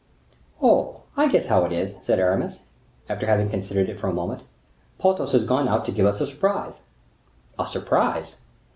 "Oh! 0.63 1.03
I 1.15 1.27
guess 1.27 1.47
how 1.49 1.63
it 1.63 1.71
is," 1.71 1.95
said 2.03 2.17
Aramis, 2.17 2.61
after 3.07 3.27
having 3.27 3.49
considered 3.51 3.99
for 3.99 4.07
a 4.07 4.11
moment, 4.11 4.41
"Porthos 4.97 5.35
is 5.35 5.45
gone 5.47 5.67
out 5.67 5.85
to 5.85 5.91
give 5.91 6.07
us 6.07 6.19
a 6.19 6.25
surprise." 6.25 6.81
"A 7.59 7.67
surprise?" 7.67 8.41